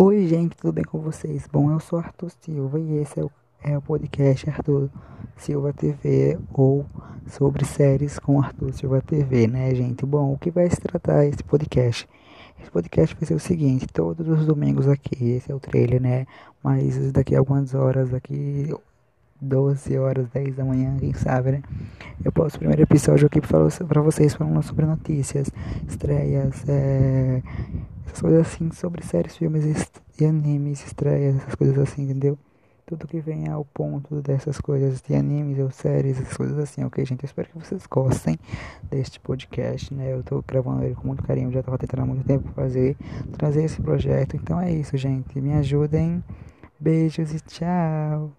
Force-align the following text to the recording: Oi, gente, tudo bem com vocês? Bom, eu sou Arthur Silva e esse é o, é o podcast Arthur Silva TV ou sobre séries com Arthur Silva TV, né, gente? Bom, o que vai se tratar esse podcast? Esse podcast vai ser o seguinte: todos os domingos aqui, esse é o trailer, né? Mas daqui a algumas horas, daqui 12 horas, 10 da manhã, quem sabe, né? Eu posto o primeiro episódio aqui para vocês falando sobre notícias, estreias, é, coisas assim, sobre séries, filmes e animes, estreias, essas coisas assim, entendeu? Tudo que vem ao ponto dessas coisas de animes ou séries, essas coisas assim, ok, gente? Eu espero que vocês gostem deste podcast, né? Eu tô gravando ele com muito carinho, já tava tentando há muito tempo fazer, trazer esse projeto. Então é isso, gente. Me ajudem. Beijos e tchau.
Oi, 0.00 0.28
gente, 0.28 0.56
tudo 0.56 0.72
bem 0.72 0.84
com 0.84 1.00
vocês? 1.00 1.48
Bom, 1.52 1.72
eu 1.72 1.80
sou 1.80 1.98
Arthur 1.98 2.30
Silva 2.40 2.78
e 2.78 2.98
esse 2.98 3.18
é 3.18 3.24
o, 3.24 3.30
é 3.64 3.76
o 3.76 3.82
podcast 3.82 4.48
Arthur 4.48 4.88
Silva 5.36 5.72
TV 5.72 6.38
ou 6.54 6.86
sobre 7.26 7.64
séries 7.64 8.16
com 8.16 8.40
Arthur 8.40 8.72
Silva 8.72 9.02
TV, 9.02 9.48
né, 9.48 9.74
gente? 9.74 10.06
Bom, 10.06 10.32
o 10.32 10.38
que 10.38 10.52
vai 10.52 10.70
se 10.70 10.80
tratar 10.80 11.24
esse 11.24 11.42
podcast? 11.42 12.08
Esse 12.60 12.70
podcast 12.70 13.16
vai 13.16 13.26
ser 13.26 13.34
o 13.34 13.40
seguinte: 13.40 13.88
todos 13.88 14.28
os 14.28 14.46
domingos 14.46 14.86
aqui, 14.86 15.32
esse 15.32 15.50
é 15.50 15.54
o 15.56 15.58
trailer, 15.58 16.00
né? 16.00 16.28
Mas 16.62 17.10
daqui 17.10 17.34
a 17.34 17.40
algumas 17.40 17.74
horas, 17.74 18.10
daqui 18.10 18.72
12 19.40 19.98
horas, 19.98 20.28
10 20.28 20.54
da 20.54 20.64
manhã, 20.64 20.96
quem 20.96 21.12
sabe, 21.12 21.50
né? 21.50 21.62
Eu 22.24 22.30
posto 22.30 22.54
o 22.54 22.58
primeiro 22.60 22.82
episódio 22.82 23.26
aqui 23.26 23.40
para 23.40 24.00
vocês 24.00 24.32
falando 24.32 24.62
sobre 24.62 24.86
notícias, 24.86 25.50
estreias, 25.88 26.64
é, 26.68 27.42
coisas 28.20 28.46
assim, 28.46 28.70
sobre 28.72 29.04
séries, 29.04 29.36
filmes 29.36 29.64
e 30.18 30.24
animes, 30.24 30.84
estreias, 30.84 31.36
essas 31.36 31.54
coisas 31.54 31.78
assim, 31.78 32.02
entendeu? 32.02 32.38
Tudo 32.86 33.06
que 33.06 33.20
vem 33.20 33.48
ao 33.48 33.64
ponto 33.66 34.22
dessas 34.22 34.58
coisas 34.60 35.02
de 35.02 35.14
animes 35.14 35.58
ou 35.58 35.70
séries, 35.70 36.18
essas 36.18 36.36
coisas 36.36 36.58
assim, 36.58 36.82
ok, 36.84 37.04
gente? 37.04 37.22
Eu 37.22 37.26
espero 37.26 37.48
que 37.48 37.58
vocês 37.58 37.86
gostem 37.86 38.38
deste 38.90 39.20
podcast, 39.20 39.92
né? 39.92 40.14
Eu 40.14 40.22
tô 40.22 40.42
gravando 40.46 40.82
ele 40.82 40.94
com 40.94 41.06
muito 41.06 41.22
carinho, 41.22 41.52
já 41.52 41.62
tava 41.62 41.76
tentando 41.76 42.02
há 42.02 42.06
muito 42.06 42.24
tempo 42.24 42.48
fazer, 42.54 42.96
trazer 43.36 43.64
esse 43.64 43.80
projeto. 43.82 44.36
Então 44.36 44.58
é 44.58 44.72
isso, 44.72 44.96
gente. 44.96 45.38
Me 45.38 45.52
ajudem. 45.52 46.24
Beijos 46.80 47.34
e 47.34 47.40
tchau. 47.40 48.32